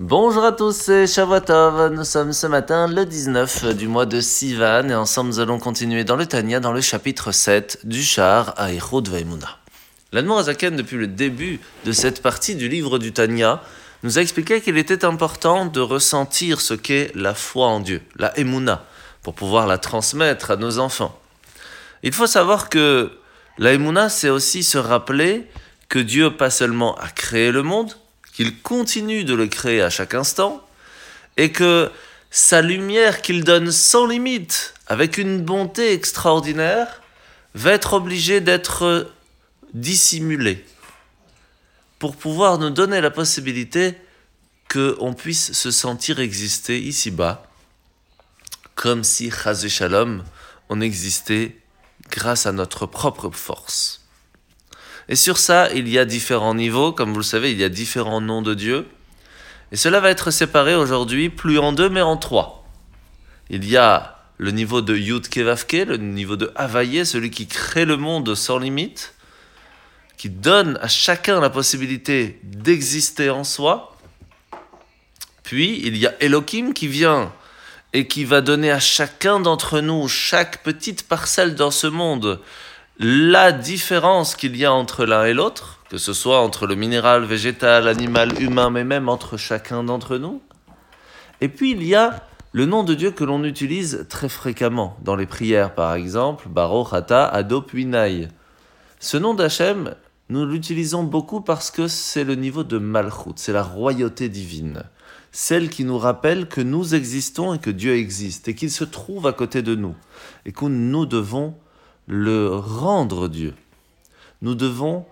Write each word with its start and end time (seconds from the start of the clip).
Bonjour 0.00 0.44
à 0.44 0.52
tous, 0.52 0.76
c'est 0.76 1.08
Shavuotov. 1.08 1.92
Nous 1.92 2.04
sommes 2.04 2.32
ce 2.32 2.46
matin 2.46 2.86
le 2.86 3.04
19 3.04 3.74
du 3.74 3.88
mois 3.88 4.06
de 4.06 4.20
Sivan 4.20 4.88
et 4.88 4.94
ensemble 4.94 5.30
nous 5.30 5.40
allons 5.40 5.58
continuer 5.58 6.04
dans 6.04 6.14
le 6.14 6.24
Tanya 6.24 6.60
dans 6.60 6.70
le 6.70 6.80
chapitre 6.80 7.32
7 7.32 7.80
du 7.82 8.04
char 8.04 8.54
à 8.56 8.72
Echod 8.72 9.08
Vaimuna. 9.08 9.58
L'Admor 10.12 10.38
Azaken, 10.38 10.76
depuis 10.76 10.98
le 10.98 11.08
début 11.08 11.58
de 11.84 11.90
cette 11.90 12.22
partie 12.22 12.54
du 12.54 12.68
livre 12.68 13.00
du 13.00 13.12
Tanya, 13.12 13.60
nous 14.04 14.20
a 14.20 14.22
expliqué 14.22 14.60
qu'il 14.60 14.78
était 14.78 15.04
important 15.04 15.66
de 15.66 15.80
ressentir 15.80 16.60
ce 16.60 16.74
qu'est 16.74 17.10
la 17.16 17.34
foi 17.34 17.66
en 17.66 17.80
Dieu, 17.80 18.00
la 18.14 18.38
Emuna, 18.38 18.84
pour 19.24 19.34
pouvoir 19.34 19.66
la 19.66 19.78
transmettre 19.78 20.52
à 20.52 20.56
nos 20.56 20.78
enfants. 20.78 21.18
Il 22.04 22.12
faut 22.12 22.28
savoir 22.28 22.68
que 22.68 23.10
la 23.58 23.72
Emuna, 23.72 24.10
c'est 24.10 24.30
aussi 24.30 24.62
se 24.62 24.78
rappeler 24.78 25.48
que 25.88 25.98
Dieu 25.98 26.36
pas 26.36 26.50
seulement 26.50 26.94
a 26.98 27.08
créé 27.08 27.50
le 27.50 27.64
monde, 27.64 27.96
qu'il 28.38 28.56
continue 28.62 29.24
de 29.24 29.34
le 29.34 29.48
créer 29.48 29.82
à 29.82 29.90
chaque 29.90 30.14
instant, 30.14 30.64
et 31.36 31.50
que 31.50 31.90
sa 32.30 32.62
lumière 32.62 33.20
qu'il 33.20 33.42
donne 33.42 33.72
sans 33.72 34.06
limite, 34.06 34.74
avec 34.86 35.18
une 35.18 35.42
bonté 35.42 35.92
extraordinaire, 35.92 37.02
va 37.56 37.72
être 37.72 37.94
obligée 37.94 38.40
d'être 38.40 39.10
dissimulée 39.74 40.64
pour 41.98 42.14
pouvoir 42.14 42.58
nous 42.58 42.70
donner 42.70 43.00
la 43.00 43.10
possibilité 43.10 43.96
qu'on 44.70 45.14
puisse 45.14 45.50
se 45.50 45.72
sentir 45.72 46.20
exister 46.20 46.78
ici-bas, 46.78 47.44
comme 48.76 49.02
si, 49.02 49.32
Chazé 49.32 49.68
Shalom, 49.68 50.22
on 50.68 50.80
existait 50.80 51.56
grâce 52.08 52.46
à 52.46 52.52
notre 52.52 52.86
propre 52.86 53.30
force. 53.30 54.07
Et 55.08 55.16
sur 55.16 55.38
ça, 55.38 55.72
il 55.72 55.88
y 55.88 55.98
a 55.98 56.04
différents 56.04 56.54
niveaux, 56.54 56.92
comme 56.92 57.12
vous 57.12 57.18
le 57.18 57.22
savez, 57.22 57.52
il 57.52 57.58
y 57.58 57.64
a 57.64 57.68
différents 57.68 58.20
noms 58.20 58.42
de 58.42 58.54
Dieu. 58.54 58.86
Et 59.72 59.76
cela 59.76 60.00
va 60.00 60.10
être 60.10 60.30
séparé 60.30 60.74
aujourd'hui, 60.74 61.30
plus 61.30 61.58
en 61.58 61.72
deux, 61.72 61.88
mais 61.88 62.02
en 62.02 62.16
trois. 62.16 62.66
Il 63.50 63.68
y 63.68 63.76
a 63.76 64.18
le 64.36 64.50
niveau 64.50 64.82
de 64.82 64.96
Yud 64.96 65.28
Kevavke, 65.28 65.84
le 65.86 65.96
niveau 65.96 66.36
de 66.36 66.52
Havaye, 66.54 67.04
celui 67.04 67.30
qui 67.30 67.46
crée 67.46 67.84
le 67.84 67.96
monde 67.96 68.34
sans 68.34 68.58
limite, 68.58 69.14
qui 70.16 70.30
donne 70.30 70.78
à 70.82 70.88
chacun 70.88 71.40
la 71.40 71.50
possibilité 71.50 72.38
d'exister 72.42 73.30
en 73.30 73.44
soi. 73.44 73.96
Puis 75.42 75.80
il 75.84 75.96
y 75.96 76.06
a 76.06 76.14
Elohim 76.20 76.72
qui 76.72 76.88
vient 76.88 77.32
et 77.92 78.06
qui 78.06 78.24
va 78.24 78.42
donner 78.42 78.70
à 78.70 78.80
chacun 78.80 79.40
d'entre 79.40 79.80
nous, 79.80 80.06
chaque 80.08 80.62
petite 80.62 81.08
parcelle 81.08 81.54
dans 81.54 81.70
ce 81.70 81.86
monde, 81.86 82.40
la 82.98 83.52
différence 83.52 84.34
qu'il 84.34 84.56
y 84.56 84.64
a 84.64 84.72
entre 84.72 85.04
l'un 85.04 85.24
et 85.24 85.32
l'autre, 85.32 85.78
que 85.88 85.98
ce 85.98 86.12
soit 86.12 86.40
entre 86.40 86.66
le 86.66 86.74
minéral, 86.74 87.24
végétal, 87.24 87.86
animal, 87.86 88.42
humain, 88.42 88.70
mais 88.70 88.82
même 88.82 89.08
entre 89.08 89.36
chacun 89.36 89.84
d'entre 89.84 90.18
nous. 90.18 90.42
Et 91.40 91.48
puis 91.48 91.70
il 91.70 91.84
y 91.84 91.94
a 91.94 92.24
le 92.50 92.66
nom 92.66 92.82
de 92.82 92.94
Dieu 92.94 93.12
que 93.12 93.22
l'on 93.22 93.44
utilise 93.44 94.06
très 94.08 94.28
fréquemment 94.28 94.96
dans 95.02 95.14
les 95.14 95.26
prières, 95.26 95.74
par 95.74 95.94
exemple, 95.94 96.48
Baruch 96.48 96.92
Ata 96.92 97.24
Adop 97.24 97.70
Ce 98.98 99.16
nom 99.16 99.34
d'Hachem, 99.34 99.94
nous 100.28 100.44
l'utilisons 100.44 101.04
beaucoup 101.04 101.40
parce 101.40 101.70
que 101.70 101.86
c'est 101.86 102.24
le 102.24 102.34
niveau 102.34 102.64
de 102.64 102.78
Malchut, 102.78 103.34
c'est 103.36 103.52
la 103.52 103.62
royauté 103.62 104.28
divine, 104.28 104.82
celle 105.30 105.70
qui 105.70 105.84
nous 105.84 105.98
rappelle 105.98 106.48
que 106.48 106.60
nous 106.60 106.96
existons 106.96 107.54
et 107.54 107.58
que 107.60 107.70
Dieu 107.70 107.94
existe, 107.94 108.48
et 108.48 108.56
qu'il 108.56 108.72
se 108.72 108.84
trouve 108.84 109.28
à 109.28 109.32
côté 109.32 109.62
de 109.62 109.76
nous, 109.76 109.94
et 110.46 110.52
que 110.52 110.64
nous 110.64 111.06
devons 111.06 111.54
le 112.08 112.56
rendre 112.56 113.28
Dieu. 113.28 113.54
Nous 114.40 114.54
devons 114.54 115.04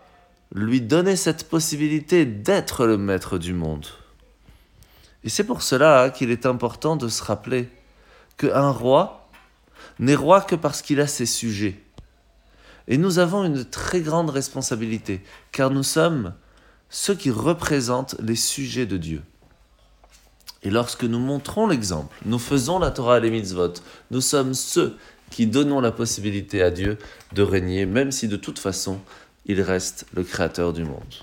lui 0.55 0.81
donner 0.81 1.15
cette 1.15 1.49
possibilité 1.49 2.25
d'être 2.25 2.87
le 2.87 2.97
maître 2.97 3.39
du 3.39 3.53
monde. 3.53 3.87
Et 5.23 5.29
c'est 5.29 5.45
pour 5.45 5.63
cela 5.63 6.11
qu'il 6.11 6.31
est 6.31 6.47
important 6.47 6.97
de 6.97 7.09
se 7.09 7.23
rappeler 7.23 7.69
qu'un 8.39 8.71
roi 8.71 9.29
n'est 9.99 10.15
roi 10.15 10.41
que 10.41 10.55
parce 10.55 10.83
qu'il 10.83 11.01
a 11.01 11.07
ses 11.07 11.27
sujets. 11.27 11.81
Et 12.89 12.97
nous 12.97 13.19
avons 13.19 13.45
une 13.45 13.65
très 13.65 14.01
grande 14.01 14.31
responsabilité, 14.31 15.23
car 15.53 15.71
nous 15.71 15.83
sommes 15.83 16.35
ceux 16.89 17.15
qui 17.15 17.31
représentent 17.31 18.15
les 18.21 18.37
sujets 18.37 18.87
de 18.87 18.97
Dieu. 18.97 19.23
Et 20.63 20.71
lorsque 20.71 21.05
nous 21.05 21.19
montrons 21.19 21.67
l'exemple, 21.67 22.17
nous 22.25 22.39
faisons 22.39 22.79
la 22.79 22.91
Torah 22.91 23.19
et 23.19 23.21
les 23.21 23.31
mitzvot, 23.31 23.75
nous 24.11 24.21
sommes 24.21 24.55
ceux 24.55 24.97
qui 25.31 25.47
donnons 25.47 25.81
la 25.81 25.93
possibilité 25.93 26.63
à 26.63 26.71
Dieu 26.71 26.99
de 27.33 27.43
régner, 27.43 27.87
même 27.87 28.13
si 28.13 28.29
de 28.29 28.37
toute 28.37 28.59
façon, 28.59 29.01
il 29.47 29.61
reste 29.61 30.07
le 30.15 30.23
créateur 30.23 30.73
du 30.73 30.85
monde. 30.85 31.15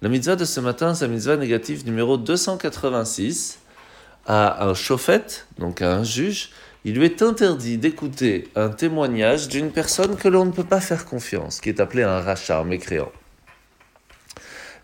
La 0.00 0.08
mitzvah 0.08 0.36
de 0.36 0.44
ce 0.44 0.60
matin, 0.60 0.94
c'est 0.94 1.06
la 1.06 1.12
mitzvah 1.12 1.36
négative 1.36 1.84
numéro 1.84 2.16
286. 2.16 3.58
À 4.26 4.66
un 4.66 4.74
chauffette, 4.74 5.46
donc 5.58 5.80
à 5.80 5.92
un 5.92 6.04
juge, 6.04 6.50
il 6.84 6.94
lui 6.94 7.06
est 7.06 7.22
interdit 7.22 7.78
d'écouter 7.78 8.48
un 8.54 8.68
témoignage 8.68 9.48
d'une 9.48 9.72
personne 9.72 10.16
que 10.16 10.28
l'on 10.28 10.44
ne 10.44 10.52
peut 10.52 10.64
pas 10.64 10.80
faire 10.80 11.06
confiance, 11.06 11.60
qui 11.60 11.70
est 11.70 11.80
appelé 11.80 12.02
un 12.02 12.20
rachat, 12.20 12.62
mécréant. 12.62 13.10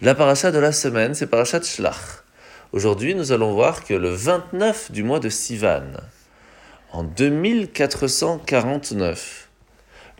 La 0.01 0.15
paracha 0.15 0.51
de 0.51 0.59
la 0.59 0.73
semaine, 0.73 1.15
c'est 1.15 1.29
parachat 1.29 1.63
Shlach. 1.63 2.25
Aujourd'hui, 2.73 3.15
nous 3.15 3.31
allons 3.31 3.55
voir 3.55 3.85
que 3.85 3.95
le 3.95 4.11
29 4.11 4.91
du 4.91 5.05
mois 5.05 5.21
de 5.21 5.29
Sivan, 5.29 5.85
en 6.95 7.03
2449, 7.03 9.49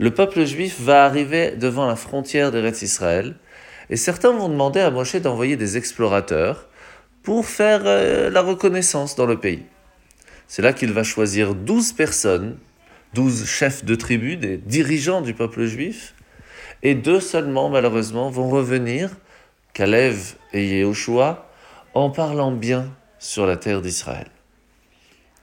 le 0.01 0.13
peuple 0.13 0.45
juif 0.45 0.81
va 0.81 1.05
arriver 1.05 1.53
devant 1.53 1.87
la 1.87 1.95
frontière 1.95 2.51
d'Eretz 2.51 2.83
Israël 2.83 3.37
et 3.91 3.97
certains 3.97 4.33
vont 4.33 4.49
demander 4.49 4.81
à 4.81 4.91
Moshe 4.91 5.15
d'envoyer 5.15 5.57
des 5.57 5.77
explorateurs 5.77 6.67
pour 7.23 7.47
faire 7.47 7.83
euh, 7.85 8.29
la 8.29 8.41
reconnaissance 8.41 9.15
dans 9.15 9.27
le 9.27 9.39
pays. 9.39 9.63
C'est 10.49 10.63
là 10.63 10.73
qu'il 10.73 10.93
va 10.93 11.05
choisir 11.05 11.55
12 11.55 11.93
personnes, 11.93 12.59
12 13.15 13.47
chefs 13.47 13.85
de 13.85 13.95
tribus, 13.95 14.37
des 14.37 14.57
dirigeants 14.57 15.21
du 15.21 15.33
peuple 15.33 15.67
juif, 15.67 16.17
et 16.83 16.97
deux 16.97 17.21
seulement, 17.21 17.69
malheureusement, 17.69 18.31
vont 18.31 18.51
revenir, 18.51 19.11
Kalev 19.75 20.35
et 20.53 20.67
Yehoshua, 20.67 21.49
en 21.95 22.11
parlant 22.11 22.51
bien 22.51 22.91
sur 23.21 23.47
la 23.47 23.57
terre 23.57 23.81
d'Israël. 23.81 24.34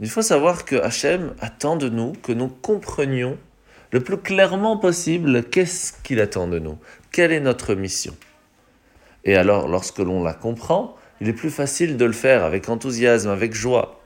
Il 0.01 0.09
faut 0.09 0.23
savoir 0.23 0.66
que 0.66 0.75
Hachem 0.75 1.35
attend 1.39 1.75
de 1.75 1.88
nous 1.88 2.13
que 2.23 2.31
nous 2.31 2.47
comprenions 2.47 3.38
le 3.91 4.00
plus 4.00 4.17
clairement 4.17 4.78
possible 4.78 5.44
qu'est-ce 5.44 5.94
qu'il 6.03 6.19
attend 6.19 6.47
de 6.47 6.57
nous, 6.57 6.79
quelle 7.12 7.31
est 7.31 7.39
notre 7.39 7.75
mission. 7.75 8.16
Et 9.25 9.35
alors, 9.35 9.67
lorsque 9.67 10.00
l'on 10.00 10.23
la 10.23 10.34
comprend, 10.34 10.95
il 11.19 11.29
est 11.29 11.34
plus 11.34 11.51
facile 11.51 11.97
de 11.97 12.06
le 12.06 12.13
faire 12.13 12.44
avec 12.44 12.67
enthousiasme, 12.67 13.29
avec 13.29 13.53
joie. 13.53 14.01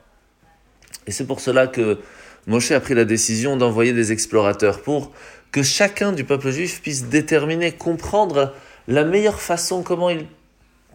Et 1.06 1.12
c'est 1.12 1.26
pour 1.26 1.40
cela 1.40 1.66
que 1.66 1.98
Moshe 2.46 2.72
a 2.72 2.80
pris 2.80 2.94
la 2.94 3.06
décision 3.06 3.56
d'envoyer 3.56 3.94
des 3.94 4.12
explorateurs 4.12 4.82
pour 4.82 5.12
que 5.50 5.62
chacun 5.62 6.12
du 6.12 6.24
peuple 6.24 6.50
juif 6.50 6.82
puisse 6.82 7.04
déterminer, 7.04 7.72
comprendre 7.72 8.52
la 8.86 9.04
meilleure 9.04 9.40
façon 9.40 9.82
comment 9.82 10.10
il 10.10 10.26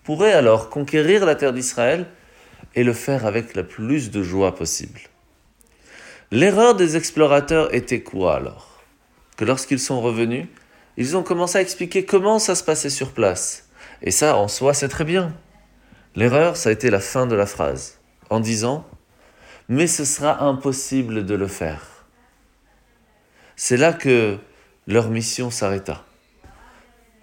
pourrait 0.03 0.34
alors 0.34 0.69
conquérir 0.69 1.25
la 1.25 1.34
terre 1.34 1.53
d'Israël 1.53 2.06
et 2.76 2.84
le 2.84 2.94
faire 2.94 3.26
avec 3.26 3.56
la 3.56 3.64
plus 3.64 4.12
de 4.12 4.24
joie 4.24 4.56
possible. 4.56 5.02
L'erreur 6.32 6.76
des 6.76 6.96
explorateurs 6.96 7.74
était 7.74 8.02
quoi 8.02 8.36
alors? 8.36 8.82
Que 9.36 9.46
lorsqu'ils 9.46 9.80
sont 9.80 10.02
revenus, 10.02 10.48
ils 10.98 11.18
ont 11.18 11.24
commencé 11.24 11.58
à 11.58 11.62
expliquer 11.62 12.06
comment 12.06 12.40
ça 12.40 12.56
se 12.56 12.64
passait 12.64 12.90
sur 12.90 13.12
place. 13.12 13.70
Et 14.02 14.12
ça, 14.12 14.38
en 14.38 14.48
soi, 14.48 14.74
c'est 14.74 14.88
très 14.88 15.04
bien. 15.04 15.36
L'erreur, 16.16 16.58
ça 16.58 16.70
a 16.70 16.72
été 16.72 16.90
la 16.90 17.00
fin 17.00 17.28
de 17.28 17.36
la 17.36 17.46
phrase, 17.46 18.00
en 18.30 18.40
disant 18.40 18.86
Mais 19.70 19.88
ce 19.88 20.06
sera 20.06 20.44
impossible 20.44 21.26
de 21.26 21.36
le 21.36 21.48
faire. 21.48 22.06
C'est 23.56 23.78
là 23.78 23.94
que 23.94 24.38
leur 24.88 25.09
mission 25.09 25.52
s'arrêta. 25.52 26.03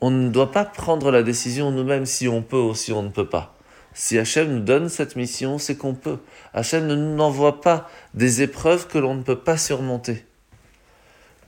On 0.01 0.11
ne 0.11 0.29
doit 0.29 0.53
pas 0.53 0.65
prendre 0.65 1.11
la 1.11 1.23
décision 1.23 1.71
nous-mêmes 1.71 2.07
si 2.07 2.29
on 2.29 2.43
peut 2.43 2.61
ou 2.61 2.75
si 2.75 2.93
on 2.93 3.03
ne 3.03 3.11
peut 3.11 3.29
pas. 3.29 3.58
Si 4.01 4.17
Hachem 4.17 4.49
nous 4.55 4.61
donne 4.61 4.89
cette 4.89 5.17
mission, 5.17 5.59
c'est 5.59 5.75
qu'on 5.75 5.93
peut. 5.93 6.19
Hachem 6.55 6.87
ne 6.87 6.95
nous 6.95 7.21
envoie 7.21 7.61
pas 7.61 7.91
des 8.15 8.43
épreuves 8.43 8.87
que 8.87 8.97
l'on 8.97 9.17
ne 9.17 9.25
peut 9.25 9.41
pas 9.41 9.57
surmonter. 9.57 10.25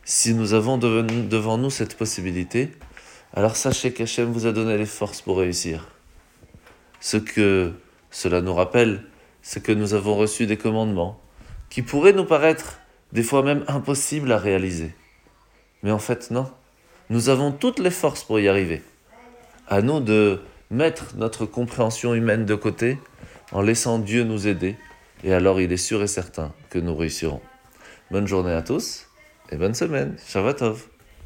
Si 0.05 0.35
nous 0.35 0.53
avons 0.53 0.77
devant 0.77 1.59
nous 1.59 1.71
cette 1.71 1.97
possibilité, 1.97 2.73
alors 3.35 3.55
sachez 3.55 3.93
qu'Hachem 3.93 4.33
vous 4.33 4.47
a 4.47 4.53
donné 4.53 4.77
les 4.77 4.85
forces 4.85 5.23
pour 5.23 5.39
réussir. 5.39 5.93
Ce 6.99 7.19
que 7.19 7.73
cela 8.11 8.41
nous 8.41 8.53
rappelle, 8.53 9.05
c'est 9.43 9.63
que 9.63 9.71
nous 9.71 9.95
avons 9.95 10.17
reçu 10.17 10.49
des 10.49 10.57
commandements 10.57 11.21
qui 11.69 11.83
pourraient 11.83 12.13
nous 12.13 12.25
paraître 12.25 12.81
des 13.13 13.23
fois 13.23 13.45
même 13.45 13.65
impossibles 13.69 14.33
à 14.33 14.39
réaliser. 14.39 14.93
Mais 15.85 15.93
en 15.93 16.01
fait, 16.01 16.33
non. 16.33 16.51
Nous 17.11 17.29
avons 17.29 17.53
toutes 17.53 17.79
les 17.79 17.93
forces 17.93 18.25
pour 18.25 18.41
y 18.41 18.49
arriver. 18.49 18.83
À 19.69 19.83
nous 19.83 20.01
de 20.01 20.41
mettre 20.71 21.17
notre 21.17 21.47
compréhension 21.47 22.15
humaine 22.15 22.47
de 22.47 22.55
côté 22.55 22.99
en 23.53 23.61
laissant 23.61 23.99
Dieu 23.99 24.25
nous 24.25 24.47
aider, 24.47 24.77
et 25.25 25.35
alors 25.35 25.61
il 25.61 25.73
est 25.73 25.77
sûr 25.77 26.03
et 26.03 26.07
certain 26.07 26.53
que 26.71 26.79
nous 26.79 26.95
réussirons. 26.95 27.41
Bonne 28.11 28.27
journée 28.27 28.53
à 28.53 28.63
tous 28.63 29.07
et 29.51 29.57
bonne 29.57 29.75
semaine. 29.75 30.17
Shabbat 30.27 30.63